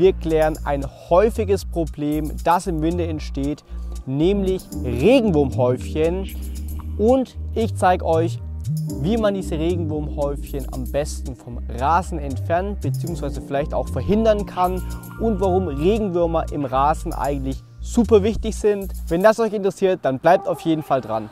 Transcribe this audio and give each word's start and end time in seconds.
Wir 0.00 0.14
klären 0.14 0.58
ein 0.64 0.86
häufiges 1.10 1.66
Problem, 1.66 2.32
das 2.42 2.66
im 2.66 2.80
Winter 2.80 3.04
entsteht, 3.04 3.62
nämlich 4.06 4.62
Regenwurmhäufchen. 4.82 6.26
Und 6.96 7.36
ich 7.54 7.76
zeige 7.76 8.06
euch, 8.06 8.38
wie 9.02 9.18
man 9.18 9.34
diese 9.34 9.58
Regenwurmhäufchen 9.58 10.66
am 10.72 10.90
besten 10.90 11.36
vom 11.36 11.58
Rasen 11.78 12.18
entfernt 12.18 12.80
bzw. 12.80 13.42
vielleicht 13.46 13.74
auch 13.74 13.88
verhindern 13.88 14.46
kann 14.46 14.82
und 15.20 15.38
warum 15.38 15.68
Regenwürmer 15.68 16.50
im 16.50 16.64
Rasen 16.64 17.12
eigentlich 17.12 17.62
super 17.82 18.22
wichtig 18.22 18.56
sind. 18.56 18.94
Wenn 19.08 19.22
das 19.22 19.38
euch 19.38 19.52
interessiert, 19.52 20.00
dann 20.00 20.18
bleibt 20.18 20.48
auf 20.48 20.62
jeden 20.62 20.82
Fall 20.82 21.02
dran. 21.02 21.28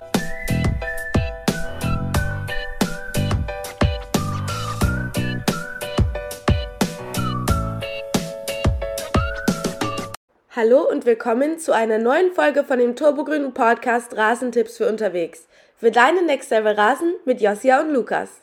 Hallo 10.61 10.83
und 10.83 11.07
willkommen 11.07 11.61
zu 11.61 11.71
einer 11.71 11.99
neuen 11.99 12.33
Folge 12.33 12.65
von 12.65 12.81
dem 12.81 12.97
Turbogrünen 12.97 13.55
Podcast 13.55 14.17
Rasentipps 14.17 14.77
für 14.77 14.89
unterwegs. 14.89 15.47
Für 15.77 15.93
deinen 15.93 16.27
Next 16.27 16.51
Level 16.51 16.73
Rasen 16.73 17.15
mit 17.25 17.41
Josia 17.41 17.81
und 17.81 17.93
Lukas. 17.93 18.41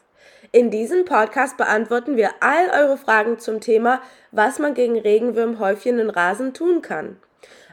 In 0.53 0.71
diesem 0.71 1.03
Podcast 1.03 1.57
beantworten 1.57 2.15
wir 2.15 2.29
all 2.39 2.69
eure 2.69 2.95
Fragen 2.95 3.37
zum 3.37 3.59
Thema, 3.59 4.01
was 4.31 4.59
man 4.59 4.75
gegen 4.75 4.97
Regenwürmhäufchen 4.97 5.99
in 5.99 6.09
Rasen 6.09 6.53
tun 6.53 6.81
kann. 6.81 7.17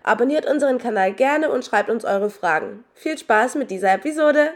Abonniert 0.02 0.50
unseren 0.50 0.78
Kanal 0.78 1.12
gerne 1.12 1.48
und 1.48 1.64
schreibt 1.64 1.88
uns 1.88 2.05
eure 2.05 2.28
Fragen. 2.28 2.83
Viel 2.95 3.16
Spaß 3.16 3.55
mit 3.55 3.70
dieser 3.70 3.95
Episode! 3.95 4.50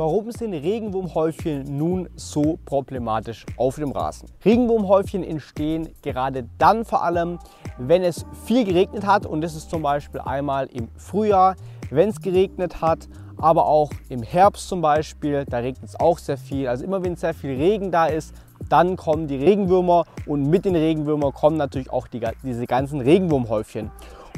Warum 0.00 0.30
sind 0.30 0.54
Regenwurmhäufchen 0.54 1.76
nun 1.76 2.08
so 2.16 2.58
problematisch 2.64 3.44
auf 3.58 3.74
dem 3.74 3.92
Rasen? 3.92 4.30
Regenwurmhäufchen 4.42 5.22
entstehen 5.22 5.90
gerade 6.00 6.48
dann 6.56 6.86
vor 6.86 7.02
allem, 7.02 7.38
wenn 7.76 8.02
es 8.02 8.24
viel 8.46 8.64
geregnet 8.64 9.04
hat 9.04 9.26
und 9.26 9.42
das 9.42 9.54
ist 9.54 9.68
zum 9.68 9.82
Beispiel 9.82 10.22
einmal 10.22 10.68
im 10.68 10.88
Frühjahr, 10.96 11.54
wenn 11.90 12.08
es 12.08 12.22
geregnet 12.22 12.80
hat, 12.80 13.08
aber 13.36 13.66
auch 13.66 13.90
im 14.08 14.22
Herbst 14.22 14.68
zum 14.68 14.80
Beispiel, 14.80 15.44
da 15.44 15.58
regnet 15.58 15.90
es 15.90 16.00
auch 16.00 16.18
sehr 16.18 16.38
viel. 16.38 16.66
Also 16.68 16.82
immer 16.82 17.04
wenn 17.04 17.16
sehr 17.16 17.34
viel 17.34 17.56
Regen 17.56 17.90
da 17.90 18.06
ist, 18.06 18.32
dann 18.70 18.96
kommen 18.96 19.26
die 19.26 19.36
Regenwürmer 19.36 20.06
und 20.24 20.48
mit 20.48 20.64
den 20.64 20.76
Regenwürmern 20.76 21.34
kommen 21.34 21.58
natürlich 21.58 21.90
auch 21.90 22.06
die, 22.06 22.22
diese 22.42 22.66
ganzen 22.66 23.02
Regenwurmhäufchen. 23.02 23.90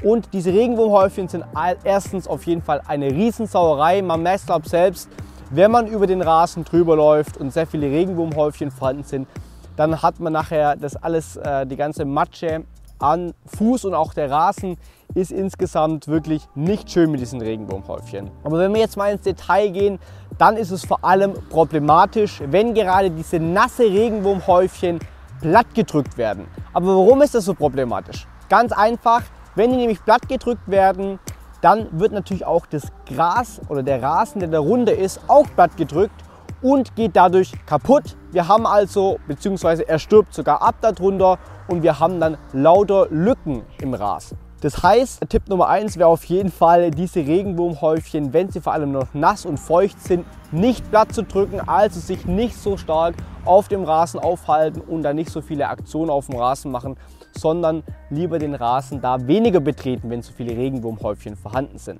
Und 0.02 0.30
diese 0.32 0.52
Regenwurmhäufchen 0.52 1.28
sind 1.28 1.44
erstens 1.84 2.26
auf 2.26 2.46
jeden 2.46 2.62
Fall 2.62 2.80
eine 2.88 3.12
Riesensauerei. 3.12 4.02
Man 4.02 4.24
merkt 4.24 4.50
es 4.50 4.70
selbst, 4.70 5.08
wenn 5.54 5.70
man 5.70 5.86
über 5.86 6.06
den 6.06 6.22
Rasen 6.22 6.64
drüber 6.64 6.96
läuft 6.96 7.36
und 7.36 7.52
sehr 7.52 7.66
viele 7.66 7.86
Regenwurmhäufchen 7.86 8.70
vorhanden 8.70 9.04
sind, 9.04 9.28
dann 9.76 10.00
hat 10.00 10.18
man 10.18 10.32
nachher 10.32 10.76
das 10.76 10.96
alles, 10.96 11.36
äh, 11.36 11.66
die 11.66 11.76
ganze 11.76 12.06
Matsche 12.06 12.64
an 12.98 13.34
Fuß 13.58 13.84
und 13.84 13.94
auch 13.94 14.14
der 14.14 14.30
Rasen 14.30 14.78
ist 15.14 15.30
insgesamt 15.30 16.08
wirklich 16.08 16.48
nicht 16.54 16.90
schön 16.90 17.10
mit 17.10 17.20
diesen 17.20 17.42
Regenwurmhäufchen. 17.42 18.30
Aber 18.44 18.58
wenn 18.58 18.72
wir 18.72 18.80
jetzt 18.80 18.96
mal 18.96 19.12
ins 19.12 19.22
Detail 19.22 19.68
gehen, 19.68 19.98
dann 20.38 20.56
ist 20.56 20.70
es 20.70 20.86
vor 20.86 21.04
allem 21.04 21.34
problematisch, 21.50 22.42
wenn 22.46 22.72
gerade 22.72 23.10
diese 23.10 23.38
nasse 23.38 23.84
Regenwurmhäufchen 23.84 25.00
plattgedrückt 25.42 26.16
werden. 26.16 26.46
Aber 26.72 26.86
warum 26.86 27.20
ist 27.20 27.34
das 27.34 27.44
so 27.44 27.52
problematisch? 27.52 28.26
Ganz 28.48 28.72
einfach, 28.72 29.22
wenn 29.54 29.70
die 29.70 29.76
nämlich 29.76 30.02
plattgedrückt 30.02 30.66
werden, 30.66 31.18
dann 31.62 31.88
wird 31.98 32.12
natürlich 32.12 32.44
auch 32.44 32.66
das 32.66 32.88
Gras 33.06 33.60
oder 33.68 33.82
der 33.82 34.02
Rasen, 34.02 34.40
der 34.40 34.50
darunter 34.50 34.94
ist, 34.94 35.20
auch 35.28 35.46
plattgedrückt 35.54 36.22
und 36.60 36.94
geht 36.96 37.16
dadurch 37.16 37.52
kaputt. 37.66 38.16
Wir 38.32 38.48
haben 38.48 38.66
also, 38.66 39.18
beziehungsweise 39.26 39.88
er 39.88 39.98
stirbt 39.98 40.34
sogar 40.34 40.60
ab 40.60 40.74
darunter 40.80 41.38
und 41.68 41.82
wir 41.82 41.98
haben 41.98 42.20
dann 42.20 42.36
lauter 42.52 43.06
Lücken 43.10 43.62
im 43.80 43.94
Rasen. 43.94 44.36
Das 44.62 44.80
heißt, 44.80 45.28
Tipp 45.28 45.48
Nummer 45.48 45.66
eins 45.66 45.96
wäre 45.96 46.08
auf 46.08 46.22
jeden 46.22 46.52
Fall, 46.52 46.92
diese 46.92 47.18
Regenwurmhäufchen, 47.18 48.32
wenn 48.32 48.48
sie 48.48 48.60
vor 48.60 48.72
allem 48.72 48.92
noch 48.92 49.12
nass 49.12 49.44
und 49.44 49.58
feucht 49.58 50.00
sind, 50.00 50.24
nicht 50.52 50.88
platt 50.88 51.12
zu 51.12 51.24
drücken, 51.24 51.60
also 51.68 51.98
sich 51.98 52.26
nicht 52.26 52.56
so 52.56 52.76
stark 52.76 53.16
auf 53.44 53.66
dem 53.66 53.82
Rasen 53.82 54.20
aufhalten 54.20 54.80
und 54.80 55.02
dann 55.02 55.16
nicht 55.16 55.30
so 55.30 55.40
viele 55.40 55.66
Aktionen 55.68 56.10
auf 56.10 56.26
dem 56.26 56.36
Rasen 56.36 56.70
machen, 56.70 56.96
sondern 57.36 57.82
lieber 58.08 58.38
den 58.38 58.54
Rasen 58.54 59.00
da 59.00 59.26
weniger 59.26 59.58
betreten, 59.58 60.08
wenn 60.10 60.22
so 60.22 60.32
viele 60.32 60.56
Regenwurmhäufchen 60.56 61.34
vorhanden 61.34 61.78
sind. 61.78 61.98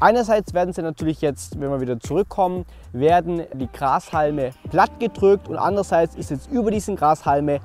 Einerseits 0.00 0.54
werden 0.54 0.72
sie 0.72 0.80
natürlich 0.80 1.20
jetzt, 1.20 1.60
wenn 1.60 1.68
wir 1.68 1.82
wieder 1.82 2.00
zurückkommen, 2.00 2.64
werden 2.94 3.42
die 3.52 3.68
Grashalme 3.70 4.52
platt 4.70 4.98
gedrückt 4.98 5.48
und 5.48 5.58
andererseits 5.58 6.16
ist 6.16 6.30
jetzt 6.30 6.50
über 6.50 6.70
diesen 6.70 6.96
Grashalme 6.96 7.60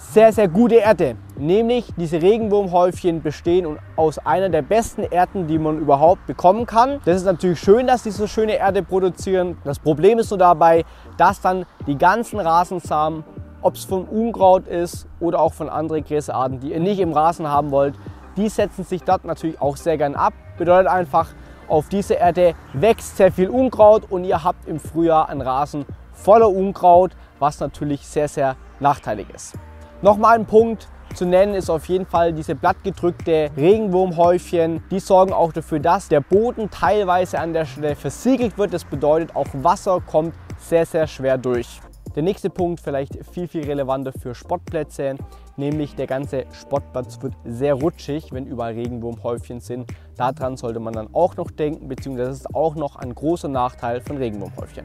sehr, 0.00 0.32
sehr 0.32 0.48
gute 0.48 0.76
Erde. 0.76 1.16
Nämlich 1.36 1.92
diese 1.96 2.20
Regenwurmhäufchen 2.20 3.22
bestehen 3.22 3.78
aus 3.96 4.18
einer 4.18 4.48
der 4.48 4.62
besten 4.62 5.02
Erden, 5.02 5.46
die 5.46 5.58
man 5.58 5.78
überhaupt 5.78 6.26
bekommen 6.26 6.66
kann. 6.66 7.00
Das 7.04 7.16
ist 7.16 7.24
natürlich 7.24 7.60
schön, 7.60 7.86
dass 7.86 8.02
die 8.02 8.10
so 8.10 8.26
schöne 8.26 8.56
Erde 8.56 8.82
produzieren. 8.82 9.58
Das 9.62 9.78
Problem 9.78 10.18
ist 10.18 10.30
nur 10.30 10.38
dabei, 10.38 10.84
dass 11.16 11.40
dann 11.40 11.64
die 11.86 11.96
ganzen 11.96 12.40
Rasensamen, 12.40 13.24
ob 13.62 13.74
es 13.74 13.84
von 13.84 14.06
Unkraut 14.06 14.66
ist 14.66 15.06
oder 15.20 15.38
auch 15.40 15.52
von 15.52 15.68
anderen 15.68 16.02
Gräserarten, 16.02 16.60
die 16.60 16.72
ihr 16.72 16.80
nicht 16.80 16.98
im 16.98 17.12
Rasen 17.12 17.48
haben 17.48 17.70
wollt, 17.70 17.94
die 18.36 18.48
setzen 18.48 18.84
sich 18.84 19.02
dort 19.02 19.24
natürlich 19.24 19.60
auch 19.60 19.76
sehr 19.76 19.98
gern 19.98 20.14
ab. 20.14 20.32
Bedeutet 20.56 20.90
einfach, 20.90 21.28
auf 21.68 21.88
dieser 21.88 22.18
Erde 22.18 22.54
wächst 22.72 23.16
sehr 23.16 23.30
viel 23.30 23.48
Unkraut 23.48 24.10
und 24.10 24.24
ihr 24.24 24.42
habt 24.42 24.66
im 24.66 24.80
Frühjahr 24.80 25.28
einen 25.28 25.42
Rasen 25.42 25.84
voller 26.12 26.50
Unkraut, 26.50 27.12
was 27.38 27.60
natürlich 27.60 28.06
sehr, 28.06 28.28
sehr 28.28 28.56
nachteilig 28.80 29.28
ist. 29.32 29.54
Nochmal 30.02 30.38
ein 30.38 30.46
Punkt 30.46 30.88
zu 31.14 31.26
nennen 31.26 31.54
ist 31.54 31.68
auf 31.68 31.84
jeden 31.86 32.06
Fall 32.06 32.32
diese 32.32 32.54
blattgedrückte 32.54 33.50
Regenwurmhäufchen. 33.54 34.82
Die 34.90 34.98
sorgen 34.98 35.34
auch 35.34 35.52
dafür, 35.52 35.78
dass 35.78 36.08
der 36.08 36.22
Boden 36.22 36.70
teilweise 36.70 37.38
an 37.38 37.52
der 37.52 37.66
Stelle 37.66 37.94
versiegelt 37.94 38.56
wird. 38.56 38.72
Das 38.72 38.84
bedeutet, 38.86 39.36
auch 39.36 39.48
Wasser 39.52 40.00
kommt 40.00 40.34
sehr, 40.56 40.86
sehr 40.86 41.06
schwer 41.06 41.36
durch. 41.36 41.80
Der 42.16 42.22
nächste 42.22 42.48
Punkt, 42.48 42.80
vielleicht 42.80 43.26
viel, 43.30 43.46
viel 43.46 43.66
relevanter 43.66 44.12
für 44.12 44.34
Sportplätze, 44.34 45.16
nämlich 45.58 45.94
der 45.96 46.06
ganze 46.06 46.46
Sportplatz 46.50 47.20
wird 47.20 47.34
sehr 47.44 47.74
rutschig, 47.74 48.32
wenn 48.32 48.46
überall 48.46 48.72
Regenwurmhäufchen 48.72 49.60
sind. 49.60 49.92
Daran 50.16 50.56
sollte 50.56 50.80
man 50.80 50.94
dann 50.94 51.08
auch 51.12 51.36
noch 51.36 51.50
denken, 51.50 51.88
beziehungsweise 51.88 52.30
das 52.30 52.38
ist 52.38 52.54
auch 52.54 52.74
noch 52.74 52.96
ein 52.96 53.14
großer 53.14 53.48
Nachteil 53.48 54.00
von 54.00 54.16
Regenwurmhäufchen. 54.16 54.84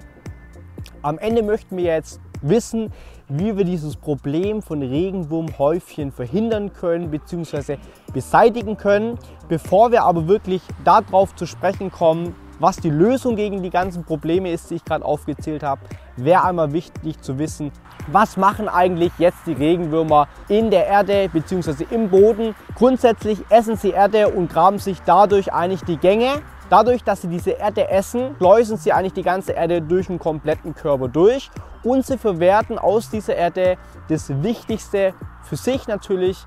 Am 1.01 1.19
Ende 1.19 1.41
möchten 1.41 1.77
wir 1.77 1.85
jetzt 1.85 2.19
wissen, 2.49 2.91
wie 3.27 3.57
wir 3.57 3.65
dieses 3.65 3.95
Problem 3.95 4.61
von 4.61 4.81
Regenwurmhäufchen 4.81 6.11
verhindern 6.11 6.73
können 6.73 7.09
bzw. 7.11 7.77
beseitigen 8.13 8.77
können. 8.77 9.17
Bevor 9.47 9.91
wir 9.91 10.03
aber 10.03 10.27
wirklich 10.27 10.61
darauf 10.83 11.35
zu 11.35 11.45
sprechen 11.45 11.91
kommen, 11.91 12.35
was 12.59 12.77
die 12.77 12.89
Lösung 12.89 13.35
gegen 13.35 13.63
die 13.63 13.69
ganzen 13.69 14.03
Probleme 14.03 14.51
ist, 14.51 14.69
die 14.69 14.75
ich 14.75 14.85
gerade 14.85 15.03
aufgezählt 15.03 15.63
habe, 15.63 15.81
wäre 16.15 16.45
einmal 16.45 16.71
wichtig 16.71 17.19
zu 17.21 17.37
wissen, 17.37 17.71
was 18.07 18.37
machen 18.37 18.69
eigentlich 18.69 19.11
jetzt 19.17 19.39
die 19.45 19.53
Regenwürmer 19.53 20.27
in 20.47 20.69
der 20.69 20.85
Erde 20.87 21.27
bzw. 21.33 21.85
im 21.89 22.09
Boden. 22.09 22.55
Grundsätzlich 22.75 23.39
essen 23.49 23.75
sie 23.75 23.89
Erde 23.89 24.29
und 24.29 24.49
graben 24.49 24.79
sich 24.79 24.99
dadurch 25.05 25.51
eigentlich 25.51 25.81
die 25.81 25.97
Gänge 25.97 26.41
Dadurch, 26.69 27.03
dass 27.03 27.21
sie 27.21 27.27
diese 27.27 27.51
Erde 27.51 27.89
essen, 27.89 28.35
schleusen 28.37 28.77
sie 28.77 28.91
eigentlich 28.91 29.13
die 29.13 29.21
ganze 29.21 29.51
Erde 29.51 29.83
durch 29.83 30.07
den 30.07 30.17
kompletten 30.17 30.73
Körper 30.73 31.07
durch 31.07 31.51
und 31.85 32.05
sie 32.05 32.17
verwerten 32.17 32.77
aus 32.77 33.09
dieser 33.09 33.35
Erde 33.35 33.77
das 34.09 34.29
Wichtigste 34.43 35.13
für 35.43 35.55
sich 35.55 35.87
natürlich, 35.87 36.37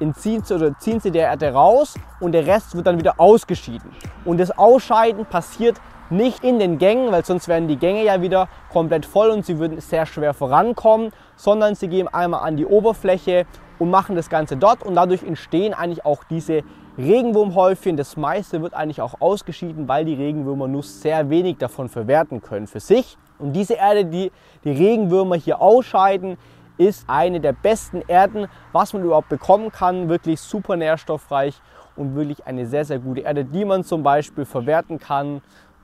entziehen 0.00 0.42
sie 0.42 0.54
oder 0.54 0.78
ziehen 0.78 1.00
sie 1.00 1.10
der 1.10 1.28
Erde 1.28 1.52
raus 1.52 1.94
und 2.20 2.32
der 2.32 2.46
Rest 2.46 2.74
wird 2.74 2.86
dann 2.86 2.98
wieder 2.98 3.20
ausgeschieden. 3.20 3.90
Und 4.24 4.38
das 4.38 4.50
Ausscheiden 4.56 5.26
passiert 5.26 5.80
nicht 6.10 6.44
in 6.44 6.58
den 6.58 6.78
Gängen, 6.78 7.10
weil 7.10 7.24
sonst 7.24 7.48
wären 7.48 7.66
die 7.66 7.76
Gänge 7.76 8.04
ja 8.04 8.22
wieder 8.22 8.48
komplett 8.72 9.04
voll 9.04 9.30
und 9.30 9.44
sie 9.44 9.58
würden 9.58 9.80
sehr 9.80 10.06
schwer 10.06 10.32
vorankommen, 10.32 11.10
sondern 11.36 11.74
sie 11.74 11.88
gehen 11.88 12.08
einmal 12.08 12.46
an 12.46 12.56
die 12.56 12.66
Oberfläche 12.66 13.46
und 13.78 13.90
machen 13.90 14.14
das 14.14 14.30
Ganze 14.30 14.56
dort 14.56 14.84
und 14.84 14.94
dadurch 14.94 15.22
entstehen 15.22 15.74
eigentlich 15.74 16.04
auch 16.04 16.22
diese 16.24 16.62
Regenwurmhäufchen, 16.96 17.96
das 17.96 18.16
meiste 18.16 18.62
wird 18.62 18.74
eigentlich 18.74 19.00
auch 19.00 19.20
ausgeschieden, 19.20 19.88
weil 19.88 20.04
die 20.04 20.14
Regenwürmer 20.14 20.68
nur 20.68 20.84
sehr 20.84 21.28
wenig 21.28 21.56
davon 21.56 21.88
verwerten 21.88 22.40
können 22.40 22.68
für 22.68 22.78
sich. 22.78 23.18
Und 23.38 23.52
diese 23.52 23.74
Erde, 23.74 24.04
die 24.04 24.30
die 24.64 24.70
Regenwürmer 24.70 25.36
hier 25.36 25.60
ausscheiden, 25.60 26.36
ist 26.76 27.04
eine 27.08 27.40
der 27.40 27.52
besten 27.52 28.02
Erden, 28.08 28.48
was 28.72 28.92
man 28.92 29.04
überhaupt 29.04 29.28
bekommen 29.28 29.70
kann. 29.70 30.08
Wirklich 30.08 30.40
super 30.40 30.76
nährstoffreich 30.76 31.60
und 31.96 32.16
wirklich 32.16 32.46
eine 32.46 32.66
sehr, 32.66 32.84
sehr 32.84 32.98
gute 32.98 33.20
Erde, 33.20 33.44
die 33.44 33.64
man 33.64 33.84
zum 33.84 34.02
Beispiel 34.02 34.44
verwerten 34.44 34.98
kann 34.98 35.42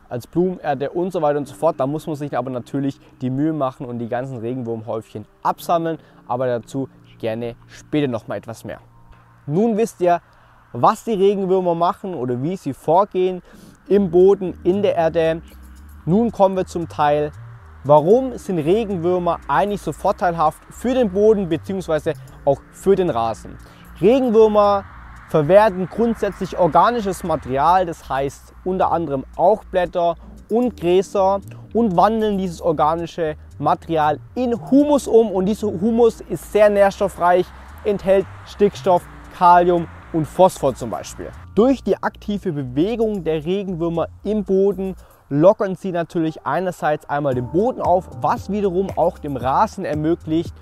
als 0.08 0.26
Blumenerde 0.26 0.90
und 0.90 1.12
so 1.12 1.22
weiter 1.22 1.38
und 1.38 1.46
so 1.46 1.54
fort. 1.54 1.78
Da 1.78 1.86
muss 1.86 2.06
man 2.06 2.16
sich 2.16 2.36
aber 2.36 2.50
natürlich 2.50 3.00
die 3.20 3.30
Mühe 3.30 3.52
machen 3.52 3.86
und 3.86 3.98
die 3.98 4.08
ganzen 4.08 4.38
Regenwurmhäufchen 4.38 5.26
absammeln, 5.42 5.98
aber 6.26 6.46
dazu 6.46 6.88
gerne 7.18 7.54
später 7.68 8.08
noch 8.08 8.26
mal 8.26 8.36
etwas 8.36 8.64
mehr. 8.64 8.80
Nun 9.46 9.76
wisst 9.76 10.00
ihr, 10.00 10.20
was 10.72 11.04
die 11.04 11.12
Regenwürmer 11.12 11.74
machen 11.74 12.14
oder 12.14 12.42
wie 12.42 12.56
sie 12.56 12.72
vorgehen 12.72 13.42
im 13.88 14.10
Boden, 14.10 14.58
in 14.64 14.82
der 14.82 14.94
Erde. 14.96 15.42
Nun 16.06 16.32
kommen 16.32 16.56
wir 16.56 16.64
zum 16.64 16.88
Teil, 16.88 17.30
warum 17.84 18.38
sind 18.38 18.58
Regenwürmer 18.58 19.38
eigentlich 19.48 19.82
so 19.82 19.92
vorteilhaft 19.92 20.62
für 20.70 20.94
den 20.94 21.12
Boden 21.12 21.48
bzw. 21.50 22.14
auch 22.46 22.58
für 22.72 22.96
den 22.96 23.10
Rasen. 23.10 23.58
Regenwürmer 24.00 24.84
verwerten 25.28 25.88
grundsätzlich 25.90 26.58
organisches 26.58 27.22
Material, 27.22 27.84
das 27.84 28.08
heißt 28.08 28.54
unter 28.64 28.90
anderem 28.90 29.26
auch 29.36 29.62
Blätter 29.64 30.16
und 30.48 30.80
Gräser 30.80 31.40
und 31.74 31.96
wandeln 31.96 32.38
dieses 32.38 32.62
organische 32.62 33.36
Material 33.58 34.18
in 34.34 34.58
Humus 34.70 35.06
um 35.06 35.30
und 35.30 35.44
dieser 35.44 35.68
Humus 35.68 36.22
ist 36.22 36.50
sehr 36.50 36.70
nährstoffreich, 36.70 37.46
enthält 37.84 38.24
Stickstoff, 38.46 39.02
Kalium 39.36 39.86
und 40.14 40.26
Phosphor 40.26 40.74
zum 40.74 40.90
Beispiel. 40.90 41.30
Durch 41.54 41.84
die 41.84 42.02
aktive 42.02 42.52
Bewegung 42.52 43.22
der 43.22 43.44
Regenwürmer 43.44 44.08
im 44.24 44.44
Boden 44.44 44.96
lockern 45.30 45.76
sie 45.76 45.92
natürlich 45.92 46.44
einerseits 46.44 47.08
einmal 47.08 47.34
den 47.34 47.48
Boden 47.50 47.80
auf, 47.80 48.10
was 48.20 48.50
wiederum 48.50 48.88
auch 48.96 49.18
dem 49.18 49.36
Rasen 49.36 49.84
ermöglicht, 49.84 50.52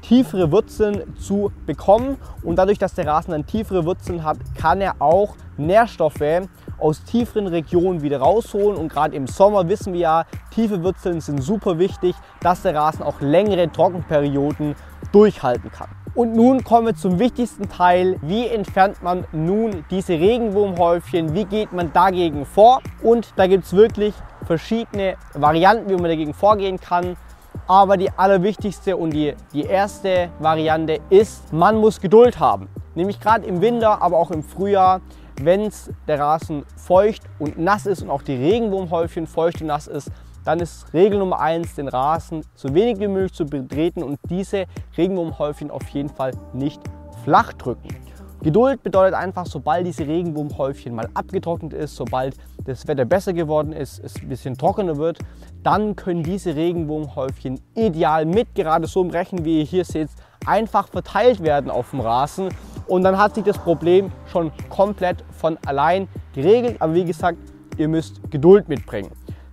tiefere 0.00 0.50
Wurzeln 0.50 1.14
zu 1.16 1.52
bekommen. 1.66 2.16
Und 2.42 2.56
dadurch, 2.56 2.78
dass 2.78 2.94
der 2.94 3.06
Rasen 3.06 3.32
dann 3.32 3.46
tiefere 3.46 3.84
Wurzeln 3.84 4.24
hat, 4.24 4.38
kann 4.56 4.80
er 4.80 4.96
auch 5.00 5.36
Nährstoffe 5.56 6.48
aus 6.78 7.04
tieferen 7.04 7.48
Regionen 7.48 8.02
wieder 8.02 8.18
rausholen. 8.18 8.76
Und 8.76 8.92
gerade 8.92 9.14
im 9.16 9.26
Sommer 9.26 9.68
wissen 9.68 9.92
wir 9.92 10.00
ja, 10.00 10.24
tiefe 10.50 10.82
Wurzeln 10.82 11.20
sind 11.20 11.42
super 11.42 11.78
wichtig, 11.78 12.14
dass 12.40 12.62
der 12.62 12.74
Rasen 12.74 13.02
auch 13.02 13.20
längere 13.20 13.70
Trockenperioden 13.70 14.74
durchhalten 15.12 15.70
kann. 15.70 15.88
Und 16.14 16.34
nun 16.34 16.62
kommen 16.62 16.88
wir 16.88 16.94
zum 16.94 17.18
wichtigsten 17.18 17.70
Teil. 17.70 18.18
Wie 18.20 18.46
entfernt 18.46 19.02
man 19.02 19.24
nun 19.32 19.82
diese 19.90 20.12
Regenwurmhäufchen? 20.12 21.32
Wie 21.34 21.46
geht 21.46 21.72
man 21.72 21.90
dagegen 21.94 22.44
vor? 22.44 22.80
Und 23.02 23.32
da 23.36 23.46
gibt 23.46 23.64
es 23.64 23.72
wirklich 23.72 24.12
verschiedene 24.44 25.16
Varianten, 25.32 25.88
wie 25.88 25.94
man 25.94 26.04
dagegen 26.04 26.34
vorgehen 26.34 26.78
kann. 26.78 27.16
Aber 27.66 27.96
die 27.96 28.10
allerwichtigste 28.10 28.94
und 28.98 29.14
die, 29.14 29.34
die 29.54 29.62
erste 29.62 30.28
Variante 30.38 31.00
ist, 31.08 31.50
man 31.50 31.76
muss 31.76 31.98
Geduld 31.98 32.38
haben. 32.38 32.68
Nämlich 32.94 33.18
gerade 33.18 33.46
im 33.46 33.62
Winter, 33.62 34.02
aber 34.02 34.18
auch 34.18 34.30
im 34.30 34.42
Frühjahr, 34.42 35.00
wenn 35.40 35.70
der 36.08 36.20
Rasen 36.20 36.66
feucht 36.76 37.22
und 37.38 37.56
nass 37.56 37.86
ist 37.86 38.02
und 38.02 38.10
auch 38.10 38.22
die 38.22 38.36
Regenwurmhäufchen 38.36 39.26
feucht 39.26 39.62
und 39.62 39.68
nass 39.68 39.86
ist, 39.86 40.10
dann 40.44 40.60
ist 40.60 40.92
Regel 40.92 41.18
Nummer 41.18 41.40
eins, 41.40 41.74
den 41.74 41.88
Rasen 41.88 42.44
so 42.54 42.74
wenig 42.74 42.98
wie 43.00 43.08
möglich 43.08 43.32
zu 43.32 43.46
betreten 43.46 44.02
und 44.02 44.18
diese 44.28 44.66
Regenwurmhäufchen 44.96 45.70
auf 45.70 45.88
jeden 45.90 46.08
Fall 46.08 46.32
nicht 46.52 46.80
flach 47.24 47.52
drücken. 47.52 47.88
Geduld 48.42 48.82
bedeutet 48.82 49.14
einfach, 49.14 49.46
sobald 49.46 49.86
diese 49.86 50.06
Regenwurmhäufchen 50.06 50.92
mal 50.92 51.08
abgetrocknet 51.14 51.72
ist, 51.72 51.94
sobald 51.94 52.36
das 52.64 52.88
Wetter 52.88 53.04
besser 53.04 53.32
geworden 53.32 53.72
ist, 53.72 54.02
es 54.02 54.16
ein 54.16 54.28
bisschen 54.28 54.58
trockener 54.58 54.96
wird, 54.96 55.18
dann 55.62 55.94
können 55.94 56.24
diese 56.24 56.56
Regenwurmhäufchen 56.56 57.60
ideal 57.76 58.24
mit 58.24 58.52
gerade 58.56 58.88
so 58.88 59.00
im 59.02 59.10
Rechen, 59.10 59.44
wie 59.44 59.60
ihr 59.60 59.64
hier 59.64 59.84
seht, 59.84 60.08
einfach 60.44 60.88
verteilt 60.88 61.40
werden 61.40 61.70
auf 61.70 61.90
dem 61.90 62.00
Rasen 62.00 62.48
und 62.88 63.04
dann 63.04 63.16
hat 63.16 63.36
sich 63.36 63.44
das 63.44 63.58
Problem 63.58 64.10
schon 64.26 64.50
komplett 64.68 65.24
von 65.30 65.56
allein 65.64 66.08
geregelt. 66.34 66.76
Aber 66.80 66.94
wie 66.94 67.04
gesagt, 67.04 67.38
ihr 67.78 67.86
müsst 67.88 68.20
Geduld 68.30 68.68
mitbringen. 68.68 69.10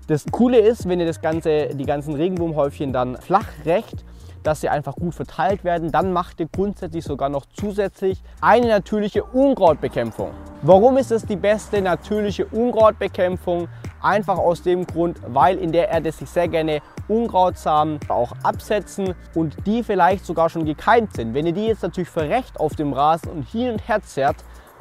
Das 0.10 0.26
Coole 0.32 0.58
ist, 0.58 0.90
wenn 0.90 1.00
ihr 1.00 1.06
das 1.06 1.22
Ganze, 1.22 1.68
die 1.68 1.86
ganzen 1.86 2.16
Regenwurmhäufchen 2.16 2.92
dann 2.92 3.16
flach 3.18 3.46
rächt, 3.64 4.04
dass 4.42 4.62
sie 4.62 4.68
einfach 4.68 4.96
gut 4.96 5.14
verteilt 5.14 5.64
werden, 5.64 5.92
dann 5.92 6.12
macht 6.14 6.40
ihr 6.40 6.48
grundsätzlich 6.52 7.04
sogar 7.04 7.30
noch 7.30 7.46
zusätzlich 7.54 8.24
eine 8.42 8.70
natürliche 8.70 9.24
Unkrautbekämpfung. 9.24 10.32
Warum 10.64 10.98
ist 10.98 11.12
es 11.12 11.28
die 11.28 11.36
beste 11.36 11.80
natürliche 11.80 12.48
Unkrautbekämpfung? 12.48 13.68
Einfach 14.02 14.40
aus 14.40 14.64
dem 14.64 14.88
Grund, 14.88 15.20
weil 15.28 15.60
in 15.60 15.72
der 15.72 15.90
Erde 15.90 16.12
sich 16.12 16.28
sehr 16.28 16.48
gerne 16.48 16.80
Unkrautsamen 17.08 18.00
auch 18.08 18.32
absetzen 18.42 19.14
und 19.36 19.58
die 19.68 19.84
vielleicht 19.84 20.26
sogar 20.26 20.50
schon 20.50 20.66
gekeimt 20.66 21.14
sind. 21.18 21.36
Wenn 21.36 21.46
ihr 21.46 21.54
die 21.54 21.68
jetzt 21.68 21.84
natürlich 21.84 22.10
verrecht 22.10 22.60
auf 22.60 22.76
dem 22.76 22.94
Rasen 22.94 23.30
und 23.30 23.44
hin 23.44 23.74
und 23.74 23.88
her 23.88 24.02
zerrt, 24.02 24.38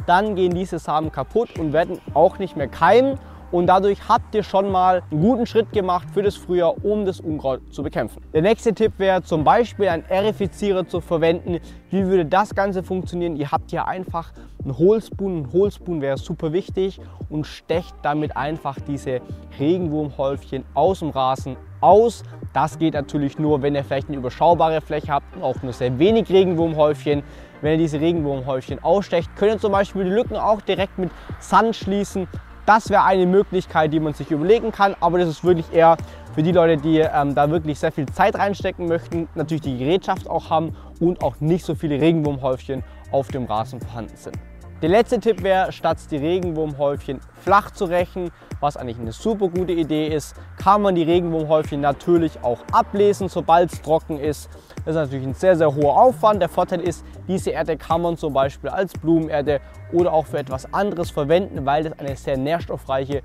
dann 0.07 0.37
gehen 0.37 0.55
diese 0.55 0.79
Samen 0.79 1.13
kaputt 1.13 1.59
und 1.59 1.75
werden 1.75 2.01
auch 2.15 2.39
nicht 2.39 2.57
mehr 2.57 2.69
keimen 2.69 3.19
und 3.51 3.67
dadurch 3.67 4.09
habt 4.09 4.35
ihr 4.35 4.43
schon 4.43 4.71
mal 4.71 5.03
einen 5.11 5.21
guten 5.21 5.47
Schritt 5.47 5.73
gemacht 5.73 6.09
für 6.13 6.23
das 6.23 6.37
Frühjahr, 6.37 6.75
um 6.85 7.05
das 7.05 7.21
Unkraut 7.21 7.61
zu 7.71 7.83
bekämpfen. 7.83 8.23
Der 8.33 8.43
nächste 8.43 8.75
Tipp 8.75 8.93
wäre 8.99 9.23
zum 9.23 9.45
Beispiel 9.45 9.89
einen 9.89 10.05
Erifizierer 10.05 10.87
zu 10.87 11.01
verwenden. 11.01 11.59
Wie 11.91 12.07
würde 12.07 12.27
das 12.27 12.55
Ganze 12.55 12.83
funktionieren? 12.83 13.37
Ihr 13.37 13.51
habt 13.51 13.71
hier 13.71 13.87
einfach 13.87 14.33
einen 14.63 14.77
Hohlspoon. 14.77 15.39
Ein 15.39 15.53
Hohlspoon 15.53 16.01
wäre 16.01 16.19
super 16.19 16.53
wichtig 16.53 17.01
und 17.31 17.47
stecht 17.47 17.95
damit 18.03 18.37
einfach 18.37 18.79
diese 18.81 19.21
Regenwurmhäufchen 19.59 20.65
aus 20.75 21.01
dem 21.01 21.11
Rasen 21.11 21.57
aus. 21.81 22.25
Das 22.53 22.79
geht 22.79 22.95
natürlich 22.95 23.39
nur, 23.39 23.63
wenn 23.63 23.75
ihr 23.75 23.85
vielleicht 23.85 24.09
eine 24.09 24.17
überschaubare 24.17 24.81
Fläche 24.81 25.13
habt 25.13 25.37
und 25.37 25.43
auch 25.43 25.63
nur 25.63 25.73
sehr 25.73 25.99
wenig 25.99 26.29
Regenwurmhäufchen. 26.29 27.23
Wenn 27.61 27.73
ihr 27.73 27.79
diese 27.79 28.01
Regenwurmhäufchen 28.01 28.83
ausstecht, 28.83 29.31
könnt 29.37 29.53
ihr 29.53 29.59
zum 29.59 29.73
Beispiel 29.73 30.05
die 30.05 30.11
Lücken 30.11 30.37
auch 30.37 30.61
direkt 30.61 30.99
mit 30.99 31.11
Sand 31.41 31.75
schließen 31.75 32.29
das 32.69 32.91
wäre 32.91 33.05
eine 33.05 33.25
Möglichkeit, 33.25 33.95
die 33.95 33.99
man 33.99 34.13
sich 34.13 34.31
überlegen 34.31 34.73
kann, 34.73 34.95
aber 35.01 35.19
das 35.19 35.31
ist 35.31 35.43
wirklich 35.43 35.73
eher 35.73 35.97
für 36.35 36.43
die 36.43 36.53
Leute, 36.53 36.77
die 36.77 36.99
ähm, 36.99 37.35
da 37.35 37.51
wirklich 37.51 37.79
sehr 37.79 37.91
viel 37.91 38.05
Zeit 38.07 38.37
reinstecken 38.37 38.87
möchten, 38.87 39.27
natürlich 39.35 39.63
die 39.63 39.79
Gerätschaft 39.79 40.29
auch 40.29 40.51
haben 40.51 40.77
und 41.01 41.23
auch 41.23 41.41
nicht 41.41 41.65
so 41.65 41.75
viele 41.75 41.99
Regenwurmhäufchen 41.99 42.85
auf 43.11 43.29
dem 43.29 43.47
Rasen 43.47 43.81
vorhanden 43.81 44.17
sind. 44.17 44.37
Der 44.81 44.89
letzte 44.89 45.19
Tipp 45.19 45.43
wäre, 45.43 45.73
statt 45.73 45.99
die 46.09 46.19
Regenwurmhäufchen 46.19 47.21
flach 47.43 47.73
zu 47.73 47.87
rächen, 47.87 48.31
was 48.61 48.77
eigentlich 48.77 49.01
eine 49.01 49.11
super 49.11 49.49
gute 49.49 49.73
Idee 49.73 50.07
ist, 50.07 50.37
kann 50.57 50.83
man 50.83 50.95
die 50.95 51.03
Regenwurmhäufchen 51.03 51.81
natürlich 51.81 52.45
auch 52.45 52.61
ablesen, 52.71 53.29
sobald 53.29 53.73
es 53.73 53.83
trocken 53.83 54.21
ist. 54.21 54.49
Das 54.85 54.95
ist 54.95 55.01
natürlich 55.01 55.27
ein 55.27 55.35
sehr, 55.35 55.57
sehr 55.57 55.75
hoher 55.75 56.01
Aufwand. 56.01 56.41
Der 56.41 56.49
Vorteil 56.49 56.81
ist, 56.81 57.05
diese 57.27 57.51
Erde 57.51 57.77
kann 57.77 58.03
man 58.03 58.17
zum 58.17 58.33
Beispiel 58.33 58.71
als 58.71 58.93
Blumenerde 58.93 59.61
oder 59.93 60.13
auch 60.13 60.27
für 60.27 60.39
etwas 60.39 60.73
anderes 60.73 61.11
verwenden, 61.11 61.67
weil 61.67 61.83
das 61.83 61.99
eine 61.99 62.15
sehr 62.15 62.37
nährstoffreiche 62.37 63.23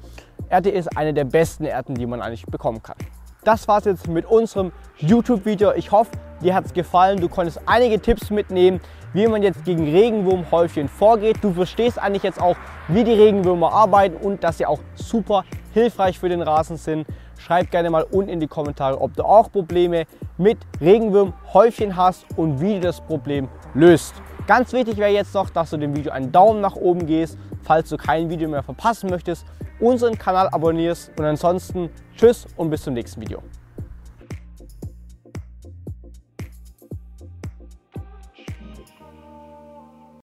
Erde 0.50 0.72
ist, 0.72 0.98
eine 0.98 1.14
der 1.14 1.26
besten 1.26 1.66
Erden, 1.66 1.94
die 1.94 2.08
man 2.08 2.20
eigentlich 2.20 2.48
bekommen 2.48 2.82
kann. 2.82 2.98
Das 3.44 3.68
war 3.68 3.78
es 3.78 3.86
jetzt 3.86 4.08
mit 4.08 4.26
unserem 4.26 4.72
YouTube-Video. 4.98 5.74
Ich 5.74 5.92
hoffe, 5.92 6.12
dir 6.44 6.54
hat 6.54 6.66
es 6.66 6.74
gefallen. 6.74 7.20
Du 7.20 7.30
konntest 7.30 7.62
einige 7.66 8.00
Tipps 8.00 8.30
mitnehmen, 8.30 8.80
wie 9.14 9.28
man 9.28 9.44
jetzt 9.44 9.64
gegen 9.64 9.90
Regenwurmhäufchen 9.90 10.90
vorgeht. 10.90 11.38
Du 11.42 11.54
verstehst 11.54 12.00
eigentlich 12.00 12.24
jetzt 12.24 12.42
auch, 12.42 12.56
wie 12.88 13.04
die 13.04 13.14
Regenwürmer 13.14 13.72
arbeiten 13.72 14.18
und 14.18 14.44
dass 14.44 14.58
sie 14.58 14.66
auch 14.66 14.80
super 14.96 15.46
hilfreich 15.74 16.20
für 16.20 16.30
den 16.30 16.42
Rasen 16.42 16.78
sind. 16.78 17.08
Schreib 17.38 17.72
gerne 17.72 17.90
mal 17.90 18.04
unten 18.04 18.30
in 18.30 18.40
die 18.40 18.48
Kommentare, 18.48 19.02
ob 19.02 19.16
du 19.16 19.24
auch 19.24 19.52
Probleme 19.52 20.06
mit 20.38 20.58
Regenwurmhäufchen 20.80 21.96
hast 21.96 22.26
und 22.38 22.62
wie 22.62 22.76
du 22.76 22.82
das 22.82 23.02
Problem 23.02 23.50
löst. 23.74 24.16
Ganz 24.48 24.74
wichtig 24.74 24.98
wäre 24.98 25.12
jetzt 25.12 25.34
noch, 25.34 25.50
dass 25.50 25.70
du 25.70 25.78
dem 25.78 25.96
Video 25.96 26.12
einen 26.12 26.32
Daumen 26.32 26.62
nach 26.62 26.76
oben 26.76 27.06
gehst, 27.06 27.38
falls 27.64 27.90
du 27.90 27.98
kein 27.98 28.30
Video 28.30 28.50
mehr 28.50 28.64
verpassen 28.64 29.10
möchtest, 29.10 29.46
unseren 29.80 30.18
Kanal 30.18 30.50
abonnierst 30.50 31.12
und 31.18 31.26
ansonsten 31.26 31.90
tschüss 32.18 32.46
und 32.58 32.70
bis 32.70 32.84
zum 32.84 32.94
nächsten 32.94 33.22
Video. 33.22 33.42